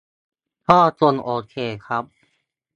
[0.69, 1.55] ก็คงโอเค
[1.85, 2.03] ครับ